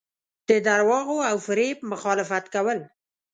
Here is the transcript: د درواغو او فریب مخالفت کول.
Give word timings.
د 0.49 0.51
درواغو 0.67 1.17
او 1.29 1.35
فریب 1.45 1.77
مخالفت 1.91 2.45
کول. 2.53 2.79